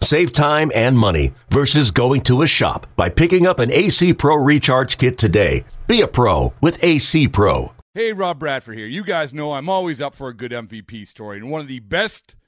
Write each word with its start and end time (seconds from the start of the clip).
Save 0.00 0.32
time 0.32 0.70
and 0.74 0.98
money 0.98 1.34
versus 1.50 1.90
going 1.90 2.20
to 2.22 2.42
a 2.42 2.46
shop 2.46 2.86
by 2.96 3.08
picking 3.08 3.46
up 3.46 3.58
an 3.58 3.72
AC 3.72 4.14
Pro 4.14 4.36
Recharge 4.36 4.98
Kit 4.98 5.18
today. 5.18 5.64
Be 5.86 6.00
a 6.00 6.08
pro 6.08 6.52
with 6.60 6.82
AC 6.82 7.28
Pro. 7.28 7.72
Hey, 7.94 8.12
Rob 8.12 8.38
Bradford 8.38 8.76
here. 8.76 8.86
You 8.86 9.02
guys 9.02 9.32
know 9.32 9.52
I'm 9.52 9.70
always 9.70 10.00
up 10.02 10.14
for 10.14 10.28
a 10.28 10.34
good 10.34 10.52
MVP 10.52 11.08
story, 11.08 11.38
and 11.38 11.50
one 11.50 11.62
of 11.62 11.66
the 11.68 11.80
best 11.80 12.36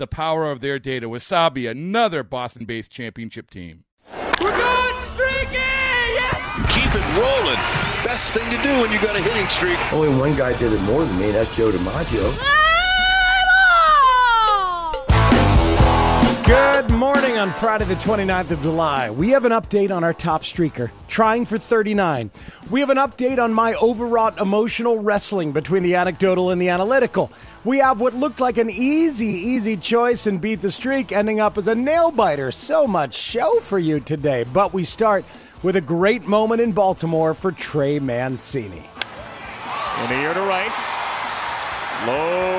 the 0.00 0.08
power 0.08 0.50
of 0.50 0.60
their 0.60 0.80
data. 0.80 1.08
Wasabi, 1.08 1.70
another 1.70 2.24
Boston 2.24 2.64
based 2.64 2.90
championship 2.90 3.50
team. 3.50 3.84
We're 4.40 4.56
going 4.56 5.00
streaky! 5.12 5.52
Yes! 5.52 6.74
Keep 6.74 6.94
it 6.96 7.04
rolling. 7.14 7.60
Best 8.02 8.32
thing 8.32 8.50
to 8.50 8.60
do 8.62 8.80
when 8.80 8.90
you 8.90 8.98
got 8.98 9.14
a 9.14 9.22
hitting 9.22 9.46
streak. 9.48 9.78
Only 9.92 10.08
one 10.08 10.34
guy 10.36 10.58
did 10.58 10.72
it 10.72 10.80
more 10.82 11.04
than 11.04 11.20
me. 11.20 11.30
That's 11.30 11.54
Joe 11.54 11.70
DiMaggio. 11.70 12.46
Good 16.46 16.79
morning 17.00 17.38
on 17.38 17.50
Friday, 17.50 17.86
the 17.86 17.94
29th 17.94 18.50
of 18.50 18.60
July. 18.60 19.08
We 19.08 19.30
have 19.30 19.46
an 19.46 19.52
update 19.52 19.90
on 19.90 20.04
our 20.04 20.12
top 20.12 20.42
streaker, 20.42 20.90
trying 21.08 21.46
for 21.46 21.56
39. 21.56 22.30
We 22.68 22.80
have 22.80 22.90
an 22.90 22.98
update 22.98 23.42
on 23.42 23.54
my 23.54 23.72
overwrought 23.76 24.38
emotional 24.38 24.98
wrestling 24.98 25.52
between 25.52 25.82
the 25.82 25.94
anecdotal 25.94 26.50
and 26.50 26.60
the 26.60 26.68
analytical. 26.68 27.32
We 27.64 27.78
have 27.78 28.00
what 28.00 28.12
looked 28.12 28.38
like 28.38 28.58
an 28.58 28.68
easy, 28.68 29.28
easy 29.28 29.78
choice 29.78 30.26
and 30.26 30.42
beat 30.42 30.60
the 30.60 30.70
streak, 30.70 31.10
ending 31.10 31.40
up 31.40 31.56
as 31.56 31.68
a 31.68 31.74
nail 31.74 32.10
biter. 32.10 32.50
So 32.50 32.86
much 32.86 33.14
show 33.14 33.60
for 33.60 33.78
you 33.78 34.00
today. 34.00 34.44
But 34.52 34.74
we 34.74 34.84
start 34.84 35.24
with 35.62 35.76
a 35.76 35.80
great 35.80 36.26
moment 36.26 36.60
in 36.60 36.72
Baltimore 36.72 37.32
for 37.32 37.50
Trey 37.50 37.98
Mancini. 37.98 38.86
In 40.02 40.08
the 40.10 40.16
air 40.16 40.34
to 40.34 40.40
right. 40.42 40.70
Will 42.06 42.49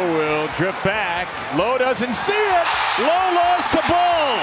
drift 0.56 0.84
back. 0.84 1.28
Lowe 1.56 1.78
doesn't 1.78 2.16
see 2.16 2.34
it. 2.34 2.68
Lowe 3.00 3.32
lost 3.36 3.72
the 3.72 3.84
ball. 3.88 4.36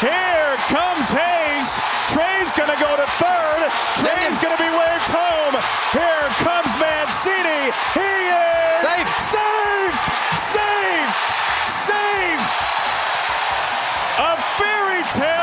Here 0.00 0.56
comes 0.68 1.08
Hayes. 1.10 1.68
Trey's 2.10 2.52
going 2.52 2.70
to 2.70 2.80
go 2.80 2.90
to 2.96 3.06
third. 3.22 3.70
Trey's 4.00 4.38
going 4.38 4.56
to 4.56 4.62
be 4.62 4.70
waved 4.70 5.10
home. 5.10 5.54
Here 5.94 6.26
comes 6.42 6.72
Mancini. 6.78 7.70
He 7.94 8.12
is 8.28 8.80
Safe. 8.82 9.08
Save! 9.18 9.94
Save! 10.36 11.08
Save! 11.64 12.42
A 14.18 14.36
fairy 14.58 15.02
tale 15.10 15.33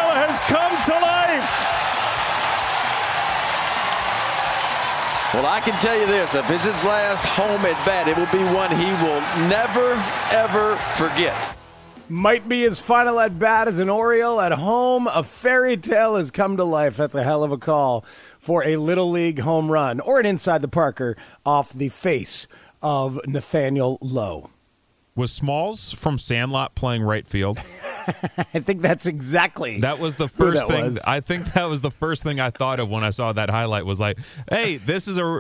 Well, 5.34 5.46
I 5.46 5.62
can 5.62 5.80
tell 5.82 5.98
you 5.98 6.06
this 6.08 6.36
if 6.36 6.50
it's 6.50 6.66
his 6.66 6.84
last 6.84 7.24
home 7.24 7.66
at 7.66 7.86
bat, 7.86 8.10
it 8.10 8.18
will 8.18 8.26
be 8.34 8.44
one 8.54 8.70
he 8.76 8.92
will 9.02 9.22
never, 9.48 9.94
ever 10.30 10.76
forget. 10.98 11.56
Might 12.10 12.50
be 12.50 12.64
his 12.64 12.80
final 12.80 13.18
at 13.18 13.40
bat 13.40 13.70
as 13.70 13.80
an 13.80 13.90
Oriole 13.90 14.42
at 14.42 14.52
home. 14.52 15.08
A 15.08 15.24
fairy 15.24 15.78
tale 15.78 16.18
has 16.18 16.32
come 16.32 16.58
to 16.58 16.66
life. 16.66 16.98
That's 16.98 17.16
a 17.16 17.24
hell 17.24 17.46
of 17.46 17.54
a 17.54 17.58
call 17.58 18.02
for 18.40 18.66
a 18.66 18.76
Little 18.76 19.10
League 19.10 19.40
home 19.40 19.72
run 19.72 20.02
or 20.02 20.20
an 20.20 20.26
inside 20.26 20.62
the 20.62 20.68
Parker 20.68 21.16
off 21.46 21.72
the 21.72 21.88
face 21.88 22.50
of 22.82 23.18
Nathaniel 23.26 24.00
Lowe. 24.02 24.50
Was 25.14 25.32
Smalls 25.34 25.92
from 25.94 26.18
Sandlot 26.18 26.74
playing 26.74 27.02
right 27.04 27.28
field? 27.28 27.58
I 28.54 28.60
think 28.60 28.82
that's 28.82 29.06
exactly 29.06 29.80
That 29.82 30.00
was 30.00 30.16
the 30.16 30.28
first 30.30 30.68
thing. 30.68 30.86
was. 30.86 31.00
I 31.00 31.20
think 31.20 31.52
that 31.54 31.66
was 31.66 31.82
the 31.82 31.92
first 31.92 32.24
thing 32.24 32.40
I 32.40 32.50
thought 32.50 32.80
of 32.80 32.90
when 32.90 33.04
I 33.04 33.10
saw 33.10 33.34
that 33.34 33.50
highlight. 33.50 33.86
Was 33.86 34.00
like, 34.00 34.18
hey, 34.50 34.78
this 34.78 35.08
is 35.10 35.18
a 35.18 35.40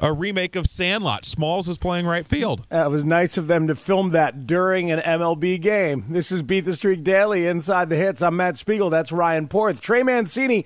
a 0.00 0.12
remake 0.12 0.54
of 0.54 0.66
Sandlot. 0.68 1.24
Smalls 1.24 1.68
is 1.68 1.78
playing 1.78 2.06
right 2.06 2.26
field. 2.26 2.64
Uh, 2.72 2.86
it 2.86 2.90
was 2.90 3.04
nice 3.04 3.36
of 3.36 3.46
them 3.48 3.66
to 3.66 3.74
film 3.74 4.10
that 4.10 4.46
during 4.46 4.90
an 4.92 5.00
MLB 5.00 5.60
game. 5.60 6.04
This 6.10 6.30
is 6.30 6.42
Beat 6.42 6.60
the 6.60 6.76
Streak 6.76 7.02
Daily 7.02 7.46
inside 7.46 7.90
the 7.90 7.96
hits. 7.96 8.22
I'm 8.22 8.36
Matt 8.36 8.56
Spiegel. 8.56 8.90
That's 8.90 9.10
Ryan 9.10 9.48
Porth. 9.48 9.80
Trey 9.80 10.02
Mancini, 10.02 10.64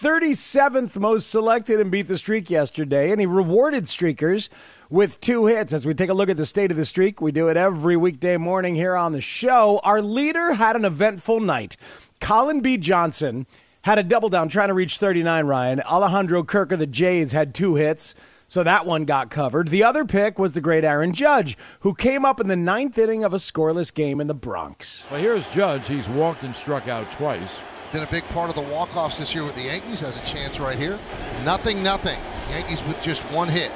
37th 0.00 0.98
most 0.98 1.28
selected 1.30 1.78
and 1.78 1.90
Beat 1.90 2.08
the 2.08 2.16
Streak 2.16 2.48
yesterday, 2.48 3.10
and 3.10 3.20
he 3.20 3.26
rewarded 3.26 3.84
streakers 3.84 4.48
with 4.88 5.20
two 5.20 5.44
hits. 5.44 5.74
As 5.74 5.84
we 5.84 5.92
take 5.92 6.08
a 6.08 6.14
look 6.14 6.30
at 6.30 6.38
the 6.38 6.46
state 6.46 6.70
of 6.70 6.78
the 6.78 6.86
streak, 6.86 7.20
we 7.20 7.32
do 7.32 7.48
it 7.48 7.58
every 7.58 7.98
weekday 7.98 8.38
morning 8.38 8.74
here 8.74 8.96
on 8.96 9.12
the 9.12 9.20
show. 9.20 9.78
Our 9.84 10.00
leader 10.00 10.54
had 10.54 10.74
an 10.74 10.86
eventful 10.86 11.40
night. 11.40 11.76
Colin 12.18 12.60
B. 12.62 12.78
Johnson 12.78 13.46
had 13.82 13.98
a 13.98 14.02
double 14.02 14.30
down 14.30 14.48
trying 14.48 14.68
to 14.68 14.74
reach 14.74 14.96
39, 14.96 15.44
Ryan. 15.44 15.82
Alejandro 15.82 16.44
Kirk 16.44 16.72
of 16.72 16.78
the 16.78 16.86
Jays 16.86 17.32
had 17.32 17.54
two 17.54 17.74
hits. 17.74 18.14
So 18.48 18.62
that 18.62 18.86
one 18.86 19.04
got 19.04 19.30
covered. 19.30 19.68
The 19.68 19.84
other 19.84 20.06
pick 20.06 20.38
was 20.38 20.54
the 20.54 20.62
great 20.62 20.82
Aaron 20.82 21.12
Judge, 21.12 21.58
who 21.80 21.94
came 21.94 22.24
up 22.24 22.40
in 22.40 22.48
the 22.48 22.56
ninth 22.56 22.96
inning 22.96 23.22
of 23.22 23.34
a 23.34 23.38
scoreless 23.38 23.92
game 23.92 24.18
in 24.18 24.28
the 24.28 24.34
Bronx. 24.34 25.06
Well, 25.10 25.20
here's 25.20 25.46
Judge. 25.50 25.86
He's 25.88 26.08
walked 26.08 26.42
and 26.42 26.56
struck 26.56 26.88
out 26.88 27.12
twice. 27.12 27.60
Been 27.92 28.04
a 28.04 28.06
big 28.06 28.22
part 28.28 28.48
of 28.50 28.54
the 28.54 28.62
walk-offs 28.62 29.18
this 29.18 29.34
year 29.34 29.42
with 29.42 29.56
the 29.56 29.62
Yankees. 29.62 29.98
Has 30.00 30.16
a 30.16 30.24
chance 30.24 30.60
right 30.60 30.78
here. 30.78 30.96
Nothing, 31.44 31.82
nothing. 31.82 32.20
Yankees 32.48 32.84
with 32.84 33.02
just 33.02 33.22
one 33.32 33.48
hit. 33.48 33.72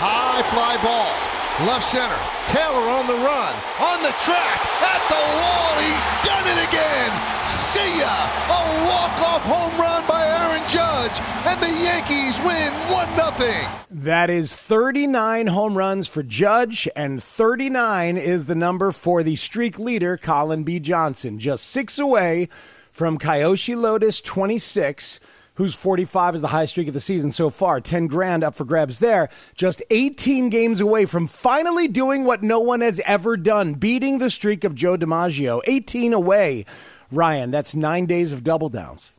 High 0.00 0.40
fly 0.48 0.80
ball. 0.80 1.12
Left 1.68 1.84
center. 1.84 2.16
Taylor 2.46 2.88
on 2.88 3.06
the 3.06 3.12
run. 3.12 3.54
On 3.92 4.00
the 4.00 4.14
track. 4.24 4.58
At 4.80 5.04
the 5.12 5.20
wall. 5.36 5.76
He's 5.84 6.04
done 6.24 6.46
it 6.48 6.68
again. 6.68 7.57
See 7.68 8.00
ya. 8.00 8.08
A 8.08 8.60
walk-off 8.88 9.42
home 9.44 9.78
run 9.78 10.02
by 10.08 10.24
Aaron 10.24 10.66
Judge. 10.70 11.20
And 11.44 11.60
the 11.60 11.68
Yankees 11.68 12.38
win 12.40 12.72
1-0. 12.88 13.84
That 13.90 14.30
is 14.30 14.56
39 14.56 15.48
home 15.48 15.76
runs 15.76 16.06
for 16.06 16.22
Judge, 16.22 16.88
and 16.96 17.22
39 17.22 18.16
is 18.16 18.46
the 18.46 18.54
number 18.54 18.90
for 18.90 19.22
the 19.22 19.36
streak 19.36 19.78
leader, 19.78 20.16
Colin 20.16 20.62
B. 20.62 20.80
Johnson. 20.80 21.38
Just 21.38 21.66
six 21.66 21.98
away 21.98 22.48
from 22.90 23.18
Kyoshi 23.18 23.76
Lotus, 23.76 24.22
26, 24.22 25.20
whose 25.56 25.74
45 25.74 26.36
is 26.36 26.40
the 26.40 26.48
high 26.48 26.64
streak 26.64 26.88
of 26.88 26.94
the 26.94 27.00
season 27.00 27.30
so 27.30 27.50
far. 27.50 27.82
10 27.82 28.06
grand 28.06 28.42
up 28.42 28.54
for 28.54 28.64
grabs 28.64 28.98
there. 28.98 29.28
Just 29.54 29.82
18 29.90 30.48
games 30.48 30.80
away 30.80 31.04
from 31.04 31.26
finally 31.26 31.86
doing 31.86 32.24
what 32.24 32.42
no 32.42 32.60
one 32.60 32.80
has 32.80 32.98
ever 33.04 33.36
done, 33.36 33.74
beating 33.74 34.18
the 34.18 34.30
streak 34.30 34.64
of 34.64 34.74
Joe 34.74 34.96
DiMaggio. 34.96 35.60
18 35.66 36.14
away. 36.14 36.64
Ryan, 37.10 37.50
that's 37.50 37.74
nine 37.74 38.06
days 38.06 38.32
of 38.32 38.44
double 38.44 38.68
downs. 38.68 39.12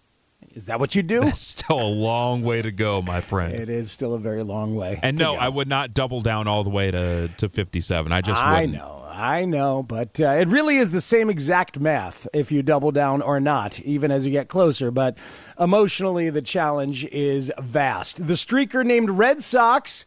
Is 0.56 0.66
that 0.66 0.80
what 0.80 0.96
you 0.96 1.04
do? 1.04 1.22
That's 1.22 1.40
still 1.40 1.80
a 1.80 1.84
long 1.84 2.42
way 2.42 2.62
to 2.62 2.72
go, 2.72 3.02
my 3.02 3.22
friend. 3.22 3.54
It 3.54 3.70
is 3.70 3.92
still 3.92 4.14
a 4.14 4.20
very 4.20 4.44
long 4.44 4.76
way. 4.76 5.00
and 5.04 5.18
no, 5.18 5.34
go. 5.34 5.40
I 5.40 5.48
would 5.50 5.68
not 5.68 5.94
double 5.94 6.22
down 6.22 6.48
all 6.48 6.64
the 6.64 6.70
way 6.70 6.92
to, 6.92 7.28
to 7.38 7.50
57. 7.50 8.12
I 8.12 8.22
just 8.22 8.42
I 8.42 8.62
wouldn't. 8.62 8.74
know, 8.74 9.06
I 9.08 9.46
know, 9.46 9.84
but 9.84 10.20
uh, 10.20 10.30
it 10.30 10.48
really 10.48 10.78
is 10.78 10.92
the 10.92 11.02
same 11.02 11.30
exact 11.30 11.80
math 11.80 12.28
if 12.34 12.52
you 12.52 12.64
double 12.64 12.92
down 12.92 13.22
or 13.22 13.40
not, 13.40 13.80
even 13.82 14.12
as 14.12 14.26
you 14.26 14.32
get 14.32 14.48
closer. 14.48 14.92
But 14.92 15.18
emotionally, 15.60 16.30
the 16.30 16.42
challenge 16.42 17.06
is 17.06 17.52
vast. 17.60 18.26
The 18.28 18.34
streaker 18.34 18.84
named 18.86 19.12
Red 19.12 19.42
Sox 19.44 20.06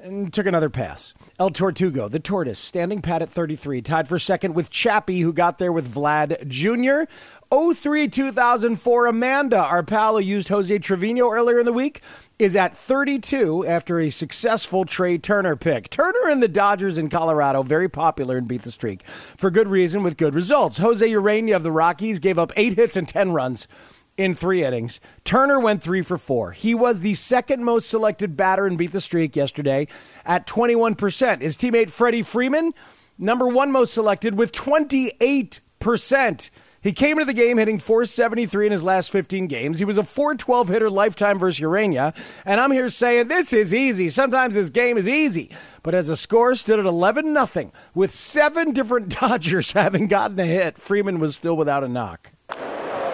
and 0.00 0.32
took 0.32 0.46
another 0.46 0.70
pass. 0.70 1.14
El 1.38 1.48
Tortugo, 1.50 2.10
the 2.10 2.20
tortoise, 2.20 2.58
standing 2.58 3.00
pat 3.00 3.22
at 3.22 3.28
33, 3.30 3.80
tied 3.80 4.06
for 4.06 4.18
second 4.18 4.54
with 4.54 4.68
Chappie, 4.68 5.20
who 5.20 5.32
got 5.32 5.56
there 5.56 5.72
with 5.72 5.92
Vlad 5.92 6.46
Jr. 6.46 7.10
03 7.50 8.06
2004, 8.08 9.06
Amanda, 9.06 9.56
our 9.56 9.82
pal 9.82 10.14
who 10.14 10.20
used 10.20 10.48
Jose 10.48 10.78
Trevino 10.78 11.30
earlier 11.30 11.58
in 11.58 11.64
the 11.64 11.72
week, 11.72 12.02
is 12.38 12.54
at 12.54 12.76
32 12.76 13.66
after 13.66 13.98
a 13.98 14.10
successful 14.10 14.84
Trea 14.84 15.16
Turner 15.16 15.56
pick. 15.56 15.88
Turner 15.88 16.28
and 16.28 16.42
the 16.42 16.48
Dodgers 16.48 16.98
in 16.98 17.08
Colorado, 17.08 17.62
very 17.62 17.88
popular 17.88 18.36
and 18.36 18.46
beat 18.46 18.62
the 18.62 18.70
streak. 18.70 19.02
For 19.06 19.50
good 19.50 19.68
reason, 19.68 20.02
with 20.02 20.18
good 20.18 20.34
results. 20.34 20.78
Jose 20.78 21.08
Urena 21.08 21.56
of 21.56 21.62
the 21.62 21.72
Rockies 21.72 22.18
gave 22.18 22.38
up 22.38 22.52
eight 22.56 22.74
hits 22.74 22.96
and 22.96 23.08
10 23.08 23.32
runs 23.32 23.66
in 24.16 24.34
three 24.34 24.64
innings. 24.64 25.00
Turner 25.24 25.58
went 25.58 25.82
three 25.82 26.02
for 26.02 26.18
four. 26.18 26.52
He 26.52 26.74
was 26.74 27.00
the 27.00 27.14
second 27.14 27.64
most 27.64 27.88
selected 27.88 28.36
batter 28.36 28.66
and 28.66 28.76
beat 28.78 28.92
the 28.92 29.00
streak 29.00 29.34
yesterday 29.36 29.88
at 30.24 30.46
21%. 30.46 31.40
His 31.40 31.56
teammate 31.56 31.90
Freddie 31.90 32.22
Freeman, 32.22 32.74
number 33.18 33.46
one 33.46 33.72
most 33.72 33.92
selected 33.94 34.36
with 34.36 34.52
28%. 34.52 36.50
He 36.82 36.92
came 36.92 37.18
into 37.18 37.26
the 37.26 37.32
game 37.32 37.58
hitting 37.58 37.78
473 37.78 38.66
in 38.66 38.72
his 38.72 38.82
last 38.82 39.12
15 39.12 39.46
games. 39.46 39.78
He 39.78 39.84
was 39.84 39.98
a 39.98 40.02
412 40.02 40.68
hitter 40.68 40.90
lifetime 40.90 41.38
versus 41.38 41.60
Urena. 41.60 42.12
And 42.44 42.60
I'm 42.60 42.72
here 42.72 42.88
saying 42.88 43.28
this 43.28 43.52
is 43.52 43.72
easy. 43.72 44.08
Sometimes 44.08 44.54
this 44.54 44.68
game 44.68 44.98
is 44.98 45.06
easy. 45.06 45.52
But 45.84 45.94
as 45.94 46.08
the 46.08 46.16
score 46.16 46.56
stood 46.56 46.80
at 46.80 46.84
11 46.84 47.32
nothing, 47.32 47.70
with 47.94 48.12
seven 48.12 48.72
different 48.72 49.08
Dodgers 49.20 49.72
having 49.72 50.08
gotten 50.08 50.40
a 50.40 50.44
hit, 50.44 50.76
Freeman 50.76 51.20
was 51.20 51.36
still 51.36 51.56
without 51.56 51.84
a 51.84 51.88
knock. 51.88 52.31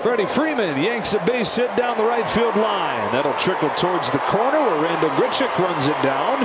Freddie 0.03 0.27
Freeman 0.27 0.81
yanks 0.81 1.13
a 1.15 1.25
base 1.27 1.57
hit 1.57 1.75
down 1.77 1.99
the 1.99 2.05
right 2.05 2.29
field 2.29 2.55
line. 2.55 3.11
That'll 3.11 3.35
trickle 3.35 3.71
towards 3.71 4.13
the 4.13 4.19
corner 4.19 4.61
where 4.61 4.83
Randall 4.83 5.11
Grichuk 5.11 5.59
runs 5.59 5.89
it 5.89 6.03
down. 6.03 6.45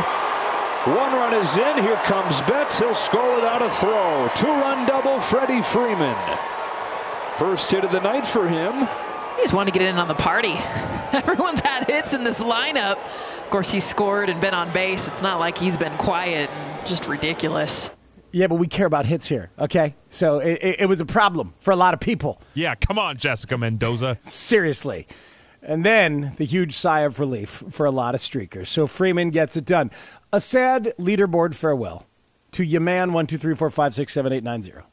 One 0.97 1.13
run 1.13 1.35
is 1.35 1.55
in. 1.55 1.83
Here 1.83 1.95
comes 1.97 2.41
Betts. 2.41 2.79
He'll 2.79 2.95
score 2.95 3.35
without 3.35 3.61
a 3.61 3.69
throw. 3.69 4.29
Two 4.35 4.47
run 4.47 4.87
double, 4.87 5.19
Freddie 5.19 5.61
Freeman. 5.61 6.17
First 7.37 7.69
hit 7.69 7.85
of 7.85 7.91
the 7.91 7.99
night 7.99 8.25
for 8.25 8.47
him. 8.47 8.73
He 9.35 9.41
just 9.43 9.53
wanted 9.53 9.71
to 9.71 9.79
get 9.79 9.87
in 9.87 9.99
on 9.99 10.07
the 10.07 10.15
party. 10.15 10.53
Everyone's 11.13 11.59
had 11.59 11.85
hits 11.85 12.13
in 12.13 12.23
this 12.23 12.41
lineup. 12.41 12.97
Of 13.43 13.49
course, 13.51 13.69
he's 13.69 13.83
scored 13.83 14.31
and 14.31 14.41
been 14.41 14.55
on 14.55 14.73
base. 14.73 15.07
It's 15.07 15.21
not 15.21 15.39
like 15.39 15.59
he's 15.59 15.77
been 15.77 15.95
quiet 15.97 16.49
and 16.49 16.87
just 16.87 17.07
ridiculous. 17.07 17.91
Yeah, 18.33 18.47
but 18.47 18.55
we 18.55 18.65
care 18.65 18.87
about 18.87 19.05
hits 19.05 19.27
here, 19.27 19.51
okay? 19.59 19.95
So 20.09 20.39
it, 20.39 20.53
it, 20.61 20.79
it 20.81 20.85
was 20.87 20.99
a 20.99 21.05
problem 21.05 21.53
for 21.59 21.69
a 21.69 21.75
lot 21.75 21.93
of 21.93 21.99
people. 21.99 22.41
Yeah, 22.55 22.73
come 22.73 22.97
on, 22.97 23.17
Jessica 23.17 23.59
Mendoza. 23.59 24.17
Seriously. 24.23 25.07
And 25.61 25.85
then 25.85 26.33
the 26.37 26.43
huge 26.43 26.73
sigh 26.73 27.01
of 27.01 27.19
relief 27.19 27.63
for 27.69 27.85
a 27.85 27.91
lot 27.91 28.15
of 28.15 28.21
streakers. 28.21 28.67
So 28.67 28.87
Freeman 28.87 29.29
gets 29.29 29.55
it 29.55 29.65
done. 29.65 29.91
A 30.33 30.41
sad 30.41 30.93
leaderboard 30.99 31.53
farewell 31.53 32.07
to 32.53 32.63
Yaman 32.63 33.13
one 33.13 33.27
two 33.27 33.37
three 33.37 33.55
four 33.55 33.69
five 33.69 33.93
six 33.93 34.11
seven 34.11 34.33
eight 34.33 34.43
nine 34.43 34.63
zero. 34.63 34.85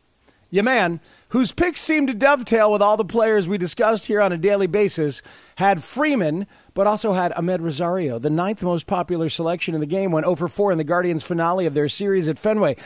Yaman, 0.50 1.00
whose 1.28 1.52
picks 1.52 1.80
seem 1.80 2.08
to 2.08 2.14
dovetail 2.14 2.72
with 2.72 2.82
all 2.82 2.96
the 2.96 3.04
players 3.04 3.48
we 3.48 3.56
discussed 3.56 4.06
here 4.06 4.20
on 4.20 4.32
a 4.32 4.38
daily 4.38 4.66
basis, 4.66 5.22
had 5.56 5.82
Freeman, 5.82 6.46
but 6.74 6.88
also 6.88 7.12
had 7.12 7.32
Amed 7.32 7.60
Rosario, 7.60 8.18
the 8.18 8.30
ninth 8.30 8.62
most 8.62 8.88
popular 8.88 9.28
selection 9.28 9.74
in 9.74 9.80
the 9.80 9.86
game, 9.86 10.10
went 10.10 10.26
oh 10.26 10.30
over 10.30 10.48
4 10.48 10.72
in 10.72 10.78
the 10.78 10.84
Guardians 10.84 11.22
finale 11.22 11.66
of 11.66 11.74
their 11.74 11.88
series 11.88 12.28
at 12.28 12.38
Fenway. 12.38 12.76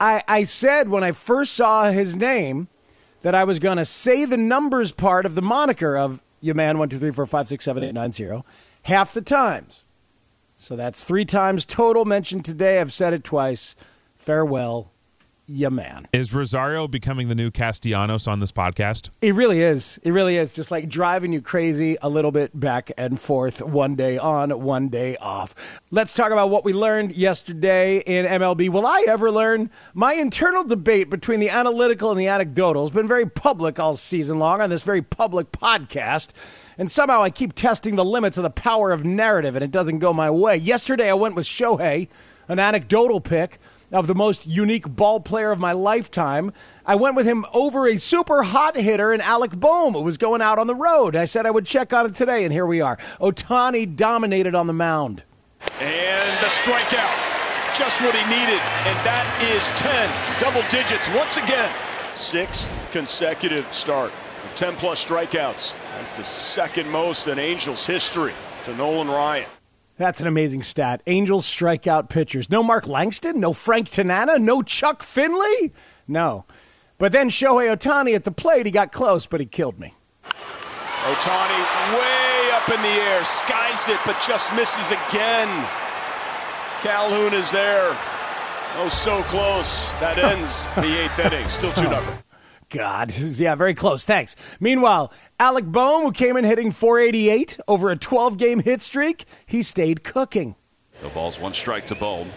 I, 0.00 0.24
I 0.26 0.44
said 0.44 0.88
when 0.88 1.04
I 1.04 1.12
first 1.12 1.52
saw 1.52 1.90
his 1.90 2.16
name 2.16 2.68
that 3.20 3.34
I 3.34 3.44
was 3.44 3.58
going 3.58 3.76
to 3.76 3.84
say 3.84 4.24
the 4.24 4.38
numbers 4.38 4.92
part 4.92 5.26
of 5.26 5.34
the 5.34 5.42
moniker 5.42 5.96
of 5.96 6.22
your 6.40 6.54
Yaman 6.54 6.78
one 6.78 6.88
two 6.88 6.98
three 6.98 7.10
four 7.10 7.26
five 7.26 7.46
six 7.46 7.66
seven 7.66 7.84
eight 7.84 7.92
nine 7.92 8.12
zero 8.12 8.44
half 8.84 9.12
the 9.12 9.20
times. 9.20 9.84
So 10.56 10.74
that's 10.74 11.04
three 11.04 11.26
times 11.26 11.66
total 11.66 12.06
mentioned 12.06 12.46
today. 12.46 12.80
I've 12.80 12.92
said 12.92 13.12
it 13.12 13.24
twice. 13.24 13.76
Farewell, 14.16 14.90
Yaman. 15.50 16.06
Is 16.12 16.32
Rosario 16.32 16.86
becoming 16.86 17.28
the 17.28 17.34
new 17.34 17.50
Castellanos 17.50 18.26
on 18.26 18.40
this 18.40 18.52
podcast? 18.52 19.10
It 19.20 19.34
really 19.34 19.60
is. 19.60 19.98
It 20.02 20.12
really 20.12 20.36
is. 20.36 20.54
Just 20.54 20.70
like 20.70 20.88
driving 20.88 21.32
you 21.32 21.42
crazy 21.42 21.96
a 22.00 22.08
little 22.08 22.30
bit 22.30 22.58
back 22.58 22.92
and 22.96 23.20
forth, 23.20 23.60
one 23.60 23.96
day 23.96 24.16
on, 24.16 24.62
one 24.62 24.88
day 24.88 25.16
off. 25.16 25.80
Let's 25.90 26.14
talk 26.14 26.30
about 26.30 26.50
what 26.50 26.64
we 26.64 26.72
learned 26.72 27.12
yesterday 27.12 27.98
in 27.98 28.26
MLB. 28.26 28.68
Will 28.68 28.86
I 28.86 29.04
ever 29.08 29.30
learn? 29.30 29.70
My 29.92 30.14
internal 30.14 30.64
debate 30.64 31.10
between 31.10 31.40
the 31.40 31.50
analytical 31.50 32.10
and 32.10 32.20
the 32.20 32.28
anecdotal 32.28 32.84
has 32.84 32.92
been 32.92 33.08
very 33.08 33.26
public 33.26 33.78
all 33.78 33.96
season 33.96 34.38
long 34.38 34.60
on 34.60 34.70
this 34.70 34.84
very 34.84 35.02
public 35.02 35.50
podcast. 35.50 36.28
And 36.78 36.90
somehow 36.90 37.22
I 37.22 37.30
keep 37.30 37.54
testing 37.54 37.96
the 37.96 38.04
limits 38.04 38.38
of 38.38 38.42
the 38.42 38.50
power 38.50 38.90
of 38.90 39.04
narrative, 39.04 39.54
and 39.54 39.62
it 39.62 39.70
doesn't 39.70 39.98
go 39.98 40.12
my 40.12 40.30
way. 40.30 40.56
Yesterday 40.56 41.10
I 41.10 41.14
went 41.14 41.34
with 41.34 41.44
Shohei, 41.44 42.08
an 42.48 42.58
anecdotal 42.58 43.20
pick 43.20 43.58
of 43.92 44.06
the 44.06 44.14
most 44.14 44.46
unique 44.46 44.88
ball 44.88 45.20
player 45.20 45.50
of 45.50 45.58
my 45.58 45.72
lifetime. 45.72 46.52
I 46.86 46.94
went 46.94 47.16
with 47.16 47.26
him 47.26 47.44
over 47.52 47.86
a 47.86 47.96
super 47.96 48.42
hot 48.42 48.76
hitter 48.76 49.12
in 49.12 49.20
Alec 49.20 49.52
Bohm, 49.52 49.94
who 49.94 50.02
was 50.02 50.18
going 50.18 50.42
out 50.42 50.58
on 50.58 50.66
the 50.66 50.74
road. 50.74 51.16
I 51.16 51.24
said 51.24 51.46
I 51.46 51.50
would 51.50 51.66
check 51.66 51.92
on 51.92 52.06
it 52.06 52.14
today, 52.14 52.44
and 52.44 52.52
here 52.52 52.66
we 52.66 52.80
are. 52.80 52.96
Ohtani 53.20 53.96
dominated 53.96 54.54
on 54.54 54.66
the 54.66 54.72
mound. 54.72 55.22
And 55.80 56.42
the 56.42 56.48
strikeout. 56.48 57.30
Just 57.74 58.00
what 58.00 58.14
he 58.14 58.22
needed. 58.24 58.60
And 58.84 58.98
that 59.06 59.26
is 59.54 59.70
10 59.80 60.40
double 60.40 60.62
digits 60.68 61.08
once 61.16 61.36
again. 61.36 61.72
Six 62.12 62.74
consecutive 62.90 63.72
start. 63.72 64.12
10 64.56 64.76
plus 64.76 65.04
strikeouts. 65.04 65.76
That's 65.96 66.12
the 66.12 66.24
second 66.24 66.88
most 66.88 67.28
in 67.28 67.38
Angels 67.38 67.86
history 67.86 68.34
to 68.64 68.74
Nolan 68.74 69.08
Ryan. 69.08 69.46
That's 70.00 70.22
an 70.22 70.26
amazing 70.26 70.62
stat. 70.62 71.02
Angels 71.06 71.44
strikeout 71.44 72.08
pitchers. 72.08 72.48
No 72.48 72.62
Mark 72.62 72.88
Langston, 72.88 73.38
no 73.38 73.52
Frank 73.52 73.90
Tanana, 73.90 74.38
no 74.38 74.62
Chuck 74.62 75.02
Finley. 75.02 75.74
No. 76.08 76.46
But 76.96 77.12
then 77.12 77.28
Shohei 77.28 77.76
Ohtani 77.76 78.14
at 78.14 78.24
the 78.24 78.30
plate, 78.30 78.64
he 78.64 78.72
got 78.72 78.92
close, 78.92 79.26
but 79.26 79.40
he 79.40 79.46
killed 79.46 79.78
me. 79.78 79.92
Ohtani 80.24 81.98
way 81.98 82.50
up 82.50 82.66
in 82.70 82.80
the 82.80 82.88
air, 82.88 83.22
skies 83.26 83.88
it, 83.88 83.98
but 84.06 84.18
just 84.26 84.54
misses 84.54 84.90
again. 84.90 85.48
Calhoun 86.80 87.34
is 87.34 87.50
there. 87.50 87.94
Oh, 88.76 88.88
so 88.88 89.20
close. 89.24 89.92
That 90.00 90.16
ends 90.32 90.64
the 90.76 90.98
eighth 90.98 91.18
inning. 91.18 91.46
Still 91.50 91.72
2 91.72 91.88
0. 91.88 92.20
God, 92.70 93.12
yeah, 93.18 93.54
very 93.54 93.74
close. 93.74 94.04
Thanks. 94.04 94.36
Meanwhile, 94.60 95.12
Alec 95.38 95.66
Bohm, 95.66 96.02
who 96.02 96.12
came 96.12 96.36
in 96.36 96.44
hitting 96.44 96.72
488 96.72 97.58
over 97.68 97.90
a 97.90 97.96
12 97.96 98.38
game 98.38 98.60
hit 98.60 98.80
streak, 98.80 99.24
he 99.46 99.62
stayed 99.62 100.02
cooking. 100.02 100.54
The 101.02 101.08
ball's 101.08 101.38
one 101.38 101.54
strike 101.54 101.86
to 101.88 101.94
Bohm. 101.94 102.30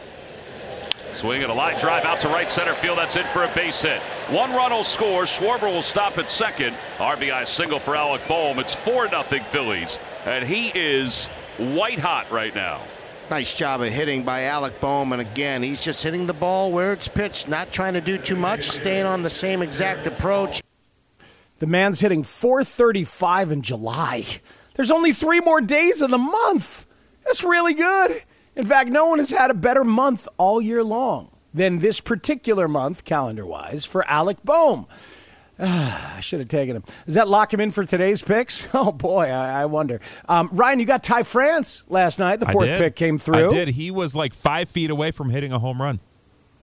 Swing 1.12 1.44
and 1.44 1.52
a 1.52 1.54
line 1.54 1.80
drive 1.80 2.06
out 2.06 2.20
to 2.22 2.28
right 2.30 2.50
center 2.50 2.74
field. 2.74 2.98
That's 2.98 3.16
in 3.16 3.26
for 3.28 3.44
a 3.44 3.54
base 3.54 3.84
hit. 3.84 4.02
One 4.32 4.52
run 4.52 4.72
will 4.72 4.84
score. 4.84 5.24
Schwarber 5.24 5.72
will 5.72 5.84
stop 5.84 6.18
at 6.18 6.30
second. 6.30 6.76
RBI 6.98 7.46
single 7.48 7.78
for 7.78 7.96
Alec 7.96 8.28
Bohm. 8.28 8.58
It's 8.58 8.74
4 8.74 9.10
0 9.10 9.24
Phillies. 9.24 10.00
And 10.26 10.48
he 10.48 10.70
is 10.70 11.28
white 11.58 12.00
hot 12.00 12.32
right 12.32 12.56
now. 12.56 12.82
Nice 13.30 13.56
job 13.56 13.82
of 13.82 13.92
hitting 13.92 14.24
by 14.24 14.44
Alec 14.44 14.80
Bohm. 14.80 15.14
And 15.14 15.22
again, 15.22 15.64
he's 15.64 15.82
just 15.82 16.04
hitting 16.04 16.28
the 16.28 16.34
ball 16.34 16.72
where 16.72 16.94
it's 16.94 17.08
pitched, 17.08 17.48
not 17.48 17.72
trying 17.72 17.94
to 17.94 18.02
do 18.02 18.18
too 18.18 18.36
much, 18.36 18.70
staying 18.70 19.06
on 19.06 19.24
the 19.24 19.30
same 19.30 19.62
exact 19.62 20.06
approach. 20.06 20.62
The 21.60 21.68
man's 21.68 22.02
hitting 22.02 22.24
435 22.24 23.52
in 23.52 23.62
July. 23.62 24.26
There's 24.76 24.92
only 24.92 25.14
three 25.14 25.40
more 25.40 25.62
days 25.62 26.02
in 26.02 26.12
the 26.12 26.18
month. 26.18 26.86
That's 27.26 27.44
really 27.44 27.74
good. 27.74 28.22
In 28.56 28.66
fact, 28.66 28.90
no 28.90 29.08
one 29.08 29.20
has 29.20 29.32
had 29.32 29.50
a 29.50 29.56
better 29.56 29.84
month 29.84 30.28
all 30.38 30.62
year 30.62 30.84
long 30.84 31.30
than 31.54 31.80
this 31.80 32.02
particular 32.02 32.68
month, 32.68 33.06
calendar 33.06 33.46
wise, 33.46 33.86
for 33.86 34.06
Alec 34.08 34.38
Bohm. 34.44 34.86
I 36.18 36.20
should 36.20 36.40
have 36.40 36.50
taken 36.50 36.76
him. 36.76 36.84
Does 37.06 37.16
that 37.16 37.30
lock 37.30 37.54
him 37.54 37.62
in 37.62 37.72
for 37.72 37.86
today's 37.86 38.22
picks? 38.22 38.68
Oh 38.76 38.92
boy, 38.92 39.28
I, 39.30 39.62
I 39.62 39.66
wonder. 39.66 40.02
Um, 40.28 40.50
Ryan, 40.52 40.80
you 40.80 40.86
got 40.86 41.04
Ty 41.04 41.24
France 41.24 41.86
last 41.90 42.20
night. 42.20 42.40
The 42.40 42.48
fourth 42.48 42.68
pick 42.70 42.96
came 42.96 43.18
through. 43.18 43.48
I 43.48 43.50
did. 43.50 43.68
He 43.70 43.92
was 43.92 44.14
like 44.14 44.34
five 44.34 44.68
feet 44.68 44.90
away 44.90 45.12
from 45.12 45.30
hitting 45.30 45.54
a 45.54 45.60
home 45.60 45.82
run. 45.82 46.00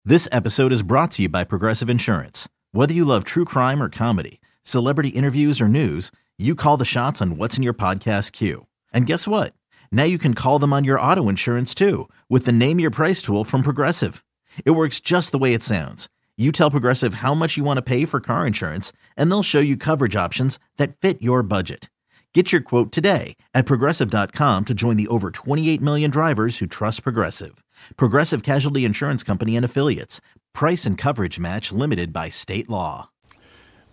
This 0.03 0.27
episode 0.31 0.71
is 0.71 0.81
brought 0.81 1.11
to 1.11 1.21
you 1.21 1.29
by 1.29 1.43
Progressive 1.45 1.89
Insurance. 1.89 2.49
Whether 2.71 2.93
you 2.93 3.05
love 3.05 3.23
true 3.23 3.45
crime 3.45 3.81
or 3.81 3.89
comedy, 3.89 4.41
celebrity 4.63 5.09
interviews 5.09 5.61
or 5.61 5.67
news, 5.69 6.11
you 6.37 6.55
call 6.55 6.77
the 6.77 6.83
shots 6.85 7.21
on 7.21 7.37
what's 7.37 7.57
in 7.57 7.63
your 7.63 7.73
podcast 7.73 8.33
queue. 8.33 8.65
And 8.91 9.05
guess 9.05 9.27
what? 9.27 9.53
Now 9.91 10.03
you 10.03 10.17
can 10.17 10.33
call 10.33 10.59
them 10.59 10.73
on 10.73 10.83
your 10.83 10.99
auto 10.99 11.29
insurance 11.29 11.73
too 11.73 12.09
with 12.27 12.45
the 12.45 12.51
Name 12.51 12.79
Your 12.79 12.91
Price 12.91 13.21
tool 13.21 13.43
from 13.43 13.61
Progressive. 13.61 14.25
It 14.65 14.71
works 14.71 14.99
just 14.99 15.31
the 15.31 15.37
way 15.37 15.53
it 15.53 15.63
sounds. 15.63 16.09
You 16.39 16.53
tell 16.53 16.71
Progressive 16.71 17.15
how 17.15 17.33
much 17.33 17.57
you 17.57 17.65
want 17.65 17.79
to 17.79 17.81
pay 17.81 18.05
for 18.05 18.21
car 18.21 18.47
insurance, 18.47 18.93
and 19.17 19.29
they'll 19.29 19.43
show 19.43 19.59
you 19.59 19.75
coverage 19.75 20.15
options 20.15 20.57
that 20.77 20.95
fit 20.95 21.21
your 21.21 21.43
budget. 21.43 21.89
Get 22.33 22.53
your 22.53 22.61
quote 22.61 22.93
today 22.93 23.35
at 23.53 23.65
progressive.com 23.65 24.63
to 24.63 24.73
join 24.73 24.95
the 24.95 25.09
over 25.09 25.31
28 25.31 25.81
million 25.81 26.09
drivers 26.09 26.59
who 26.59 26.65
trust 26.65 27.03
Progressive. 27.03 27.61
Progressive 27.97 28.41
Casualty 28.43 28.85
Insurance 28.85 29.21
Company 29.21 29.57
and 29.57 29.65
Affiliates. 29.65 30.21
Price 30.53 30.85
and 30.85 30.97
coverage 30.97 31.39
match 31.39 31.73
limited 31.73 32.13
by 32.13 32.29
state 32.29 32.69
law. 32.69 33.09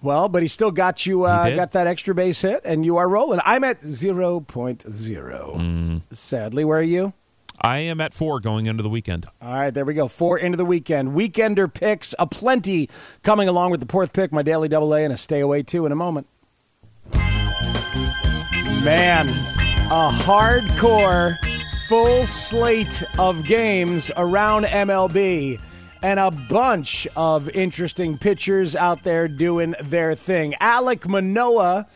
Well, 0.01 0.29
but 0.29 0.43
he 0.43 0.49
still 0.49 0.71
got 0.71 1.05
you, 1.05 1.25
uh, 1.25 1.53
got 1.57 1.73
that 1.73 1.89
extra 1.89 2.15
base 2.15 2.43
hit, 2.43 2.61
and 2.65 2.85
you 2.85 2.97
are 2.99 3.09
rolling. 3.09 3.41
I'm 3.45 3.65
at 3.65 3.81
0.0. 3.81 4.85
Mm. 4.85 6.03
Sadly, 6.13 6.65
where 6.65 6.79
are 6.79 6.83
you? 6.83 7.13
I 7.61 7.79
am 7.79 8.01
at 8.01 8.15
four 8.15 8.41
going 8.41 8.67
into 8.67 8.83
the 8.83 8.89
weekend. 8.89 9.27
All 9.41 9.55
right, 9.55 9.73
there 9.73 9.85
we 9.85 9.95
go. 9.95 10.09
Four 10.09 10.39
into 10.39 10.57
the 10.57 10.65
weekend. 10.65 11.11
Weekender 11.11 11.73
picks 11.73 12.15
aplenty 12.19 12.91
coming 13.23 13.49
along 13.49 13.71
with 13.71 13.81
the 13.81 13.87
fourth 13.87 14.13
pick, 14.13 14.33
my 14.33 14.43
daily 14.43 14.69
double 14.69 14.95
A, 14.95 15.03
and 15.03 15.13
a 15.13 15.17
stay 15.17 15.41
away 15.41 15.63
too 15.63 15.87
in 15.87 15.93
a 15.93 15.97
moment. 15.97 16.27
Man, 18.85 19.29
a 19.29 20.11
hardcore 20.13 21.37
full 21.89 22.27
slate 22.27 23.03
of 23.19 23.45
games 23.45 24.11
around 24.17 24.65
MLB 24.65 25.61
and 26.03 26.21
a 26.21 26.31
bunch 26.31 27.07
of 27.17 27.49
interesting 27.51 28.19
pitchers 28.19 28.77
out 28.77 29.03
there 29.03 29.29
doing 29.29 29.75
their 29.83 30.15
thing. 30.15 30.55
Alek 30.61 31.07
Manoah 31.09 31.87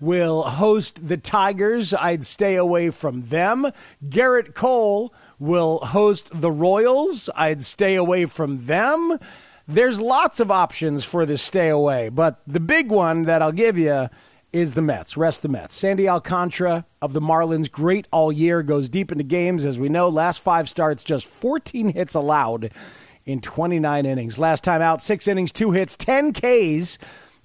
will 0.00 0.42
host 0.42 1.08
the 1.08 1.16
Tigers. 1.16 1.92
I'd 1.94 2.24
stay 2.24 2.56
away 2.56 2.90
from 2.90 3.22
them. 3.22 3.70
Gerrit 4.08 4.54
Cole 4.54 5.12
will 5.38 5.78
host 5.78 6.28
the 6.32 6.50
Royals. 6.50 7.28
I'd 7.34 7.62
stay 7.62 7.94
away 7.94 8.26
from 8.26 8.66
them. 8.66 9.18
There's 9.66 10.00
lots 10.00 10.40
of 10.40 10.50
options 10.50 11.04
for 11.04 11.26
the 11.26 11.36
stay 11.36 11.68
away, 11.68 12.08
but 12.08 12.40
the 12.46 12.60
big 12.60 12.90
one 12.90 13.24
that 13.24 13.42
I'll 13.42 13.52
give 13.52 13.76
you 13.76 14.08
is 14.52 14.74
the 14.74 14.82
Mets. 14.82 15.16
Rest 15.16 15.42
the 15.42 15.48
Mets. 15.48 15.74
Sandy 15.74 16.08
Alcantara 16.08 16.86
of 17.02 17.12
the 17.12 17.20
Marlins, 17.20 17.70
great 17.70 18.08
all 18.10 18.32
year, 18.32 18.62
goes 18.62 18.88
deep 18.88 19.12
into 19.12 19.24
games. 19.24 19.64
As 19.64 19.78
we 19.78 19.90
know, 19.90 20.08
last 20.08 20.40
five 20.40 20.68
starts, 20.68 21.04
just 21.04 21.26
14 21.26 21.92
hits 21.92 22.14
allowed 22.14 22.72
in 23.26 23.40
29 23.40 24.06
innings. 24.06 24.38
Last 24.38 24.64
time 24.64 24.80
out, 24.80 25.02
six 25.02 25.28
innings, 25.28 25.52
two 25.52 25.72
hits, 25.72 25.96
10 25.98 26.32
Ks. 26.32 26.98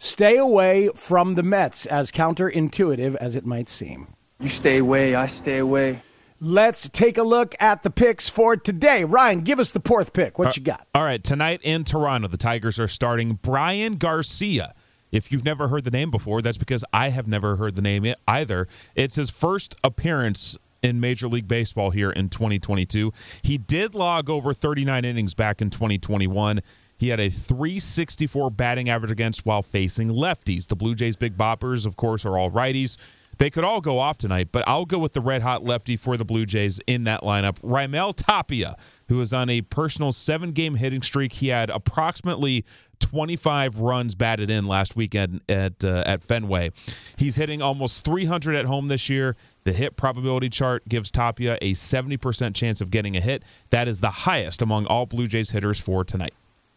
Stay 0.03 0.35
away 0.35 0.89
from 0.95 1.35
the 1.35 1.43
Mets, 1.43 1.85
as 1.85 2.11
counterintuitive 2.11 3.15
as 3.15 3.37
it 3.37 3.45
might 3.45 3.69
seem. 3.69 4.13
You 4.41 4.49
stay 4.49 4.79
away, 4.79 5.15
I 5.15 5.27
stay 5.27 5.59
away. 5.59 6.01
Let's 6.41 6.89
take 6.89 7.17
a 7.17 7.23
look 7.23 7.55
at 7.61 7.83
the 7.83 7.89
picks 7.89 8.27
for 8.27 8.57
today. 8.57 9.05
Ryan, 9.05 9.39
give 9.39 9.59
us 9.59 9.71
the 9.71 9.79
fourth 9.79 10.11
pick. 10.11 10.37
What 10.37 10.49
uh, 10.49 10.53
you 10.57 10.61
got? 10.61 10.85
All 10.93 11.03
right, 11.03 11.23
tonight 11.23 11.61
in 11.63 11.85
Toronto, 11.85 12.27
the 12.27 12.35
Tigers 12.35 12.81
are 12.81 12.87
starting 12.89 13.35
Bryan 13.35 13.95
Garcia. 13.95 14.73
If 15.13 15.31
you've 15.31 15.45
never 15.45 15.69
heard 15.69 15.85
the 15.85 15.91
name 15.91 16.11
before, 16.11 16.41
that's 16.41 16.57
because 16.57 16.83
I 16.91 17.07
have 17.07 17.25
never 17.25 17.55
heard 17.55 17.77
the 17.77 17.81
name 17.81 18.13
either. 18.27 18.67
It's 18.95 19.15
his 19.15 19.29
first 19.29 19.73
appearance 19.85 20.57
in 20.81 20.99
Major 20.99 21.29
League 21.29 21.47
Baseball 21.47 21.91
here 21.91 22.11
in 22.11 22.27
2022. 22.27 23.13
He 23.41 23.57
did 23.57 23.95
log 23.95 24.29
over 24.29 24.53
39 24.53 25.05
innings 25.05 25.33
back 25.33 25.61
in 25.61 25.69
2021. 25.69 26.61
He 27.03 27.09
had 27.09 27.19
a 27.19 27.29
364 27.29 28.49
batting 28.51 28.87
average 28.87 29.11
against 29.11 29.45
while 29.45 29.61
facing 29.61 30.07
lefties. 30.07 30.69
The 30.69 30.77
Blue 30.77 30.95
Jays' 30.95 31.17
big 31.17 31.35
boppers, 31.35 31.85
of 31.85 31.97
course, 31.97 32.25
are 32.25 32.37
all 32.37 32.49
righties. 32.49 32.95
They 33.39 33.49
could 33.49 33.65
all 33.65 33.81
go 33.81 33.99
off 33.99 34.17
tonight, 34.17 34.53
but 34.53 34.63
I'll 34.65 34.85
go 34.85 34.99
with 34.99 35.11
the 35.11 35.19
red 35.19 35.41
hot 35.41 35.65
lefty 35.65 35.97
for 35.97 36.15
the 36.15 36.23
Blue 36.23 36.45
Jays 36.45 36.79
in 36.87 37.03
that 37.03 37.19
lineup. 37.19 37.59
Raimel 37.59 38.13
Tapia, 38.15 38.77
who 39.09 39.19
is 39.19 39.33
on 39.33 39.49
a 39.49 39.59
personal 39.63 40.13
seven 40.13 40.53
game 40.53 40.75
hitting 40.75 41.01
streak. 41.01 41.33
He 41.33 41.49
had 41.49 41.69
approximately 41.69 42.63
25 43.01 43.79
runs 43.79 44.15
batted 44.15 44.49
in 44.49 44.65
last 44.65 44.95
weekend 44.95 45.41
at 45.49 45.83
uh, 45.83 46.03
at 46.05 46.23
Fenway. 46.23 46.71
He's 47.17 47.35
hitting 47.35 47.61
almost 47.61 48.05
300 48.05 48.55
at 48.55 48.63
home 48.63 48.87
this 48.87 49.09
year. 49.09 49.35
The 49.65 49.73
hit 49.73 49.97
probability 49.97 50.47
chart 50.47 50.87
gives 50.87 51.11
Tapia 51.11 51.57
a 51.61 51.73
70% 51.73 52.55
chance 52.55 52.79
of 52.79 52.91
getting 52.91 53.17
a 53.17 53.19
hit. 53.19 53.43
That 53.71 53.89
is 53.89 53.99
the 53.99 54.09
highest 54.09 54.61
among 54.61 54.85
all 54.85 55.05
Blue 55.05 55.27
Jays 55.27 55.51
hitters 55.51 55.81
for 55.81 56.05
tonight. 56.05 56.33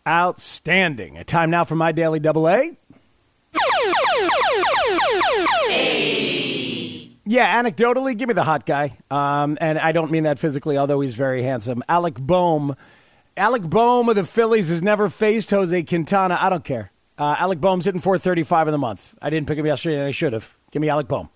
Outstanding. 0.06 1.16
A 1.18 1.24
time 1.24 1.50
now 1.50 1.64
for 1.64 1.74
my 1.74 1.92
daily 1.92 2.20
double 2.20 2.48
A. 2.48 2.76
Yeah, 7.28 7.60
anecdotally, 7.60 8.16
give 8.16 8.28
me 8.28 8.34
the 8.34 8.44
hot 8.44 8.66
guy. 8.66 8.96
Um, 9.10 9.58
and 9.60 9.80
I 9.80 9.90
don't 9.90 10.12
mean 10.12 10.22
that 10.22 10.38
physically, 10.38 10.78
although 10.78 11.00
he's 11.00 11.14
very 11.14 11.42
handsome. 11.42 11.82
Alec 11.88 12.14
Bohm. 12.14 12.76
Alec 13.36 13.62
Bohm 13.62 14.08
of 14.08 14.14
the 14.14 14.22
Phillies 14.22 14.68
has 14.68 14.80
never 14.80 15.08
faced 15.08 15.50
Jose 15.50 15.82
Quintana. 15.82 16.38
I 16.40 16.48
don't 16.48 16.62
care. 16.64 16.92
Uh, 17.18 17.34
Alec 17.38 17.58
Bohm's 17.60 17.84
hitting 17.84 18.00
435 18.00 18.68
in 18.68 18.72
the 18.72 18.78
month. 18.78 19.16
I 19.20 19.30
didn't 19.30 19.48
pick 19.48 19.58
him 19.58 19.66
yesterday, 19.66 19.96
and 19.96 20.06
I 20.06 20.12
should 20.12 20.34
have. 20.34 20.56
Give 20.70 20.80
me 20.80 20.88
Alec 20.88 21.08
Bohm. 21.08 21.28